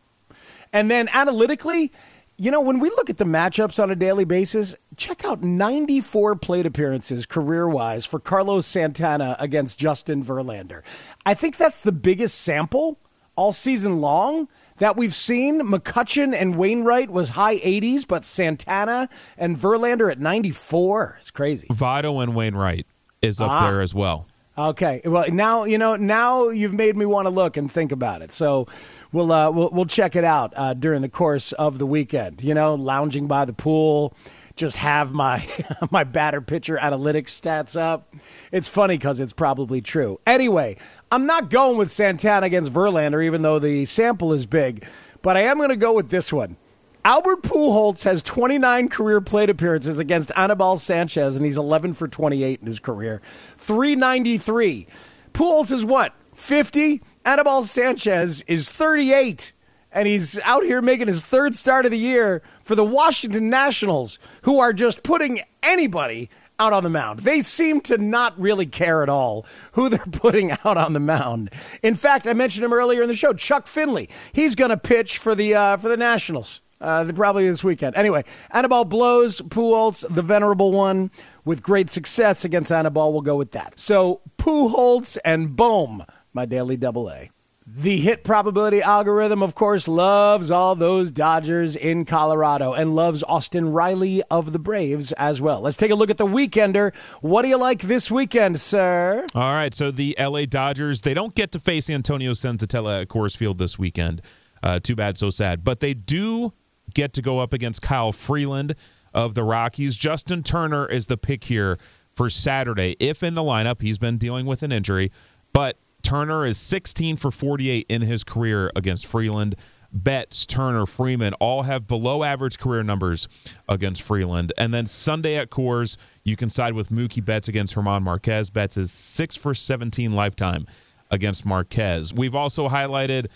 And 0.72 0.88
then 0.88 1.08
analytically, 1.12 1.90
you 2.36 2.52
know, 2.52 2.60
when 2.60 2.78
we 2.78 2.88
look 2.90 3.10
at 3.10 3.18
the 3.18 3.24
matchups 3.24 3.82
on 3.82 3.90
a 3.90 3.96
daily 3.96 4.24
basis, 4.24 4.76
check 5.00 5.24
out 5.24 5.42
94 5.42 6.36
plate 6.36 6.66
appearances 6.66 7.24
career 7.24 7.68
wise 7.68 8.04
for 8.04 8.20
Carlos 8.20 8.66
Santana 8.66 9.34
against 9.40 9.78
Justin 9.78 10.22
Verlander. 10.22 10.82
I 11.24 11.32
think 11.32 11.56
that's 11.56 11.80
the 11.80 11.90
biggest 11.90 12.38
sample 12.38 12.98
all 13.34 13.50
season 13.50 14.02
long 14.02 14.46
that 14.76 14.98
we've 14.98 15.14
seen. 15.14 15.62
McCutchen 15.62 16.34
and 16.34 16.56
Wainwright 16.56 17.08
was 17.08 17.30
high 17.30 17.56
80s, 17.56 18.06
but 18.06 18.26
Santana 18.26 19.08
and 19.38 19.56
Verlander 19.56 20.12
at 20.12 20.18
94. 20.18 21.16
It's 21.20 21.30
crazy. 21.30 21.66
Votto 21.68 22.22
and 22.22 22.34
Wainwright 22.34 22.86
is 23.22 23.40
up 23.40 23.50
ah. 23.50 23.70
there 23.70 23.80
as 23.80 23.94
well. 23.94 24.26
Okay. 24.58 25.00
Well, 25.06 25.30
now 25.30 25.64
you 25.64 25.78
know. 25.78 25.96
Now 25.96 26.48
you've 26.50 26.74
made 26.74 26.94
me 26.94 27.06
want 27.06 27.24
to 27.24 27.30
look 27.30 27.56
and 27.56 27.72
think 27.72 27.92
about 27.92 28.20
it. 28.20 28.30
So 28.30 28.66
we'll 29.10 29.32
uh, 29.32 29.50
we'll, 29.50 29.70
we'll 29.70 29.86
check 29.86 30.16
it 30.16 30.24
out 30.24 30.52
uh, 30.54 30.74
during 30.74 31.00
the 31.00 31.08
course 31.08 31.52
of 31.52 31.78
the 31.78 31.86
weekend. 31.86 32.42
You 32.42 32.52
know, 32.52 32.74
lounging 32.74 33.26
by 33.26 33.46
the 33.46 33.54
pool, 33.54 34.14
just 34.60 34.76
have 34.76 35.12
my 35.12 35.46
my 35.90 36.04
batter 36.04 36.40
pitcher 36.40 36.78
analytics 36.80 37.30
stats 37.30 37.80
up. 37.80 38.14
It's 38.52 38.68
funny 38.68 38.96
because 38.96 39.18
it's 39.18 39.32
probably 39.32 39.80
true. 39.80 40.20
Anyway, 40.26 40.76
I'm 41.10 41.26
not 41.26 41.50
going 41.50 41.78
with 41.78 41.90
Santana 41.90 42.46
against 42.46 42.72
Verlander, 42.72 43.24
even 43.24 43.42
though 43.42 43.58
the 43.58 43.86
sample 43.86 44.32
is 44.32 44.46
big, 44.46 44.86
but 45.22 45.36
I 45.36 45.42
am 45.42 45.56
going 45.56 45.70
to 45.70 45.76
go 45.76 45.94
with 45.94 46.10
this 46.10 46.32
one. 46.32 46.56
Albert 47.02 47.42
Pujols 47.42 48.04
has 48.04 48.22
29 48.22 48.90
career 48.90 49.22
plate 49.22 49.48
appearances 49.48 49.98
against 49.98 50.30
Anibal 50.36 50.76
Sanchez, 50.76 51.34
and 51.34 51.46
he's 51.46 51.56
11 51.56 51.94
for 51.94 52.06
28 52.06 52.60
in 52.60 52.66
his 52.66 52.78
career. 52.78 53.22
393. 53.56 54.86
Pujols 55.32 55.72
is 55.72 55.82
what? 55.82 56.14
50? 56.34 57.00
Anibal 57.24 57.62
Sanchez 57.62 58.42
is 58.42 58.68
38, 58.68 59.54
and 59.92 60.06
he's 60.06 60.38
out 60.40 60.62
here 60.62 60.80
making 60.80 61.08
his 61.08 61.24
third 61.24 61.54
start 61.54 61.84
of 61.84 61.90
the 61.90 61.98
year 61.98 62.42
for 62.62 62.74
the 62.74 62.84
Washington 62.84 63.50
Nationals, 63.50 64.18
who 64.42 64.58
are 64.58 64.72
just 64.72 65.02
putting 65.02 65.40
anybody 65.62 66.30
out 66.58 66.72
on 66.72 66.84
the 66.84 66.90
mound. 66.90 67.20
They 67.20 67.40
seem 67.40 67.80
to 67.82 67.98
not 67.98 68.38
really 68.38 68.66
care 68.66 69.02
at 69.02 69.08
all 69.08 69.46
who 69.72 69.88
they're 69.88 69.98
putting 70.12 70.52
out 70.52 70.76
on 70.76 70.92
the 70.92 71.00
mound. 71.00 71.50
In 71.82 71.94
fact, 71.94 72.26
I 72.26 72.34
mentioned 72.34 72.64
him 72.64 72.72
earlier 72.72 73.02
in 73.02 73.08
the 73.08 73.14
show, 73.14 73.32
Chuck 73.32 73.66
Finley. 73.66 74.08
He's 74.32 74.54
going 74.54 74.70
to 74.70 74.76
pitch 74.76 75.18
for 75.18 75.34
the 75.34 75.54
uh, 75.54 75.76
for 75.78 75.88
the 75.88 75.96
Nationals. 75.96 76.60
Uh, 76.80 77.04
probably 77.12 77.46
this 77.46 77.62
weekend. 77.62 77.94
Anyway, 77.94 78.24
Anibal 78.52 78.86
blows 78.86 79.42
Pujols, 79.42 80.02
the 80.14 80.22
venerable 80.22 80.72
one, 80.72 81.10
with 81.44 81.62
great 81.62 81.90
success 81.90 82.42
against 82.42 82.72
Anibal. 82.72 83.12
We'll 83.12 83.20
go 83.20 83.36
with 83.36 83.50
that. 83.50 83.78
So 83.78 84.22
Pujols 84.38 85.18
and 85.22 85.54
Bohm, 85.54 86.02
my 86.32 86.46
daily 86.46 86.78
double 86.78 87.10
A. 87.10 87.30
The 87.72 87.98
hit 87.98 88.24
probability 88.24 88.82
algorithm, 88.82 89.44
of 89.44 89.54
course, 89.54 89.86
loves 89.86 90.50
all 90.50 90.74
those 90.74 91.12
Dodgers 91.12 91.76
in 91.76 92.04
Colorado 92.04 92.72
and 92.72 92.96
loves 92.96 93.22
Austin 93.22 93.70
Riley 93.70 94.24
of 94.28 94.52
the 94.52 94.58
Braves 94.58 95.12
as 95.12 95.40
well. 95.40 95.60
Let's 95.60 95.76
take 95.76 95.92
a 95.92 95.94
look 95.94 96.10
at 96.10 96.18
the 96.18 96.26
weekender. 96.26 96.92
What 97.20 97.42
do 97.42 97.48
you 97.48 97.56
like 97.56 97.82
this 97.82 98.10
weekend, 98.10 98.58
sir? 98.58 99.24
All 99.36 99.52
right, 99.52 99.72
so 99.72 99.92
the 99.92 100.16
LA 100.18 100.46
Dodgers, 100.46 101.02
they 101.02 101.14
don't 101.14 101.32
get 101.32 101.52
to 101.52 101.60
face 101.60 101.88
Antonio 101.88 102.32
Senzatela 102.32 103.02
at 103.02 103.08
Coors 103.08 103.36
Field 103.36 103.58
this 103.58 103.78
weekend. 103.78 104.20
Uh, 104.64 104.80
too 104.80 104.96
bad, 104.96 105.16
so 105.16 105.30
sad. 105.30 105.62
But 105.62 105.78
they 105.78 105.94
do 105.94 106.52
get 106.92 107.12
to 107.12 107.22
go 107.22 107.38
up 107.38 107.52
against 107.52 107.82
Kyle 107.82 108.10
Freeland 108.10 108.74
of 109.14 109.34
the 109.34 109.44
Rockies. 109.44 109.94
Justin 109.94 110.42
Turner 110.42 110.86
is 110.86 111.06
the 111.06 111.16
pick 111.16 111.44
here 111.44 111.78
for 112.16 112.30
Saturday, 112.30 112.96
if 112.98 113.22
in 113.22 113.34
the 113.36 113.42
lineup. 113.42 113.80
He's 113.80 113.98
been 113.98 114.18
dealing 114.18 114.44
with 114.44 114.64
an 114.64 114.72
injury, 114.72 115.12
but 115.52 115.78
Turner 116.02 116.44
is 116.44 116.58
16 116.58 117.16
for 117.16 117.30
48 117.30 117.86
in 117.88 118.02
his 118.02 118.24
career 118.24 118.70
against 118.76 119.06
Freeland. 119.06 119.56
Betts, 119.92 120.46
Turner, 120.46 120.86
Freeman 120.86 121.34
all 121.34 121.62
have 121.62 121.86
below 121.86 122.22
average 122.22 122.58
career 122.58 122.82
numbers 122.82 123.28
against 123.68 124.02
Freeland. 124.02 124.52
And 124.56 124.72
then 124.72 124.86
Sunday 124.86 125.36
at 125.36 125.50
Coors, 125.50 125.96
you 126.22 126.36
can 126.36 126.48
side 126.48 126.74
with 126.74 126.90
Mookie 126.90 127.24
Betts 127.24 127.48
against 127.48 127.74
German 127.74 128.02
Marquez. 128.04 128.50
Betts 128.50 128.76
is 128.76 128.92
6 128.92 129.36
for 129.36 129.52
17 129.52 130.12
lifetime 130.12 130.66
against 131.10 131.44
Marquez. 131.44 132.14
We've 132.14 132.36
also 132.36 132.68
highlighted 132.68 133.26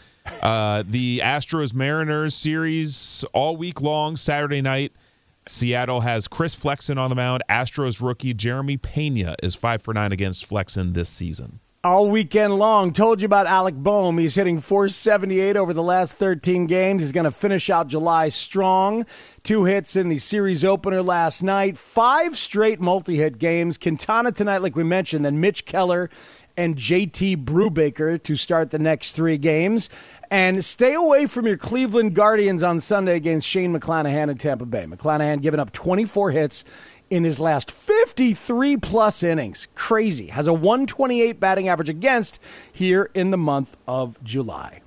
uh, 0.43 0.85
the 0.87 1.21
Astros 1.25 1.75
Mariners 1.75 2.35
series 2.35 3.25
all 3.33 3.57
week 3.57 3.81
long, 3.81 4.17
Saturday 4.17 4.63
night. 4.63 4.93
Seattle 5.47 6.01
has 6.01 6.27
Chris 6.27 6.55
Flexen 6.55 6.99
on 6.99 7.11
the 7.11 7.17
mound. 7.17 7.43
Astros 7.51 8.01
rookie 8.01 8.33
Jeremy 8.33 8.77
Pena 8.77 9.35
is 9.43 9.55
5 9.55 9.83
for 9.83 9.93
9 9.93 10.13
against 10.13 10.47
Flexen 10.47 10.95
this 10.95 11.09
season. 11.09 11.61
All 11.85 12.09
weekend 12.09 12.55
long. 12.59 12.95
Told 12.95 13.21
you 13.21 13.27
about 13.27 13.47
Alec 13.47 13.75
Bohm. 13.75 14.17
He's 14.17 14.35
hitting 14.35 14.61
478 14.61 15.55
over 15.57 15.75
the 15.75 15.83
last 15.83 16.15
13 16.15 16.67
games. 16.67 17.03
He's 17.03 17.13
going 17.13 17.25
to 17.25 17.31
finish 17.31 17.69
out 17.69 17.89
July 17.89 18.31
strong. 18.31 19.05
Two 19.43 19.65
hits 19.65 19.95
in 19.95 20.09
the 20.09 20.17
series 20.17 20.65
opener 20.65 21.03
last 21.03 21.43
night. 21.43 21.77
Five 21.77 22.39
straight 22.39 22.81
multi 22.81 23.17
hit 23.17 23.39
games. 23.39 23.77
Quintana 23.77 24.33
tonight, 24.33 24.63
like 24.63 24.75
we 24.75 24.83
mentioned. 24.83 25.27
Then 25.27 25.41
Mitch 25.41 25.67
Keller 25.67 26.09
and 26.57 26.77
JT 26.77 27.45
Brubaker 27.45 28.23
to 28.23 28.37
start 28.37 28.71
the 28.71 28.79
next 28.79 29.13
three 29.13 29.37
games. 29.37 29.91
And 30.31 30.65
stay 30.65 30.95
away 30.95 31.27
from 31.27 31.47
your 31.47 31.57
Cleveland 31.57 32.15
Guardians 32.15 32.63
on 32.63 32.81
Sunday 32.81 33.17
against 33.17 33.47
Shane 33.47 33.79
McClanahan 33.79 34.31
in 34.31 34.39
Tampa 34.39 34.65
Bay. 34.65 34.87
McClanahan 34.87 35.43
giving 35.43 35.61
up 35.61 35.73
24 35.73 36.31
hits 36.31 36.65
in 37.15 37.23
his 37.23 37.39
last 37.39 37.71
53 37.71 38.77
plus 38.79 39.23
innings. 39.23 39.69
Crazy. 39.77 40.27
Has 40.27 40.49
a 40.49 40.53
128 40.53 41.39
batting 41.39 41.69
average 41.69 41.89
against 41.89 42.41
here 42.73 43.09
in 43.15 43.31
the 43.31 43.37
month 43.37 43.77
of 43.87 44.23
July. 44.25 44.84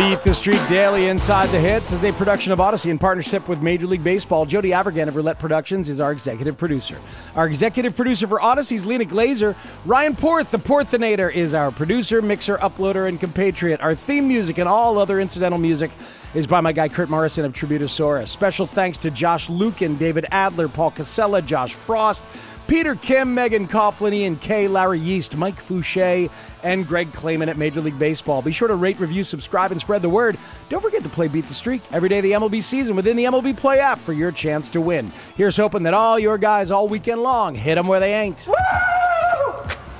Beat 0.00 0.22
the 0.22 0.32
Streak 0.32 0.66
Daily 0.66 1.08
Inside 1.08 1.50
the 1.50 1.60
Hits 1.60 1.92
is 1.92 2.04
a 2.04 2.12
production 2.14 2.52
of 2.52 2.58
Audacy 2.58 2.90
in 2.90 2.98
partnership 2.98 3.46
with 3.46 3.60
Major 3.60 3.86
League 3.86 4.02
Baseball. 4.02 4.46
Jody 4.46 4.70
Avirgan 4.70 5.08
of 5.08 5.14
Roulette 5.14 5.38
Productions 5.38 5.90
is 5.90 6.00
our 6.00 6.10
executive 6.10 6.56
producer. 6.56 6.96
Our 7.36 7.46
executive 7.46 7.94
producer 7.94 8.26
for 8.26 8.38
Audacy 8.38 8.72
is 8.72 8.86
Lena 8.86 9.04
Glazer. 9.04 9.54
Ryan 9.84 10.16
Porth, 10.16 10.52
the 10.52 10.58
Porthinator, 10.58 11.30
is 11.30 11.52
our 11.52 11.70
producer, 11.70 12.22
mixer, 12.22 12.56
uploader, 12.56 13.08
and 13.08 13.20
compatriot. 13.20 13.82
Our 13.82 13.94
theme 13.94 14.26
music 14.26 14.56
and 14.56 14.66
all 14.66 14.96
other 14.96 15.20
incidental 15.20 15.58
music 15.58 15.90
is 16.32 16.46
by 16.46 16.62
my 16.62 16.72
guy 16.72 16.88
Kurt 16.88 17.10
Morrison 17.10 17.44
of 17.44 17.52
Tributosaurus. 17.52 18.28
Special 18.28 18.66
thanks 18.66 18.96
to 18.98 19.10
Josh 19.10 19.50
Lukin, 19.50 19.98
David 19.98 20.24
Adler, 20.30 20.68
Paul 20.68 20.92
Casella, 20.92 21.42
Josh 21.42 21.74
Frost, 21.74 22.24
Peter 22.70 22.94
Kim, 22.94 23.34
Megan 23.34 23.66
Coughlin, 23.66 24.14
Ian 24.14 24.36
K, 24.36 24.68
Larry 24.68 25.00
Yeast, 25.00 25.34
Mike 25.36 25.60
Fouché, 25.60 26.30
and 26.62 26.86
Greg 26.86 27.10
Clayman 27.10 27.48
at 27.48 27.56
Major 27.56 27.80
League 27.80 27.98
Baseball. 27.98 28.42
Be 28.42 28.52
sure 28.52 28.68
to 28.68 28.76
rate, 28.76 29.00
review, 29.00 29.24
subscribe, 29.24 29.72
and 29.72 29.80
spread 29.80 30.02
the 30.02 30.08
word. 30.08 30.38
Don't 30.68 30.80
forget 30.80 31.02
to 31.02 31.08
play 31.08 31.26
Beat 31.26 31.46
the 31.46 31.52
Streak 31.52 31.82
every 31.90 32.08
day 32.08 32.18
of 32.18 32.22
the 32.22 32.30
MLB 32.30 32.62
season 32.62 32.94
within 32.94 33.16
the 33.16 33.24
MLB 33.24 33.56
Play 33.56 33.80
app 33.80 33.98
for 33.98 34.12
your 34.12 34.30
chance 34.30 34.70
to 34.70 34.80
win. 34.80 35.10
Here's 35.36 35.56
hoping 35.56 35.82
that 35.82 35.94
all 35.94 36.16
your 36.16 36.38
guys 36.38 36.70
all 36.70 36.86
weekend 36.86 37.24
long 37.24 37.56
hit 37.56 37.74
them 37.74 37.88
where 37.88 37.98
they 37.98 38.14
ain't. 38.14 38.46
Woo! 38.46 38.54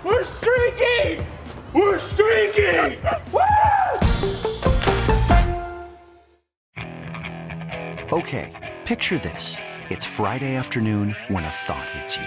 We're 0.04 0.22
streaking! 0.22 1.26
We're 1.74 1.98
streaking! 1.98 3.00
Woo! 3.32 3.40
Okay, 8.12 8.78
picture 8.84 9.18
this. 9.18 9.56
It's 9.88 10.06
Friday 10.06 10.54
afternoon 10.54 11.16
when 11.26 11.42
a 11.42 11.48
thought 11.48 11.90
hits 11.90 12.16
you. 12.16 12.26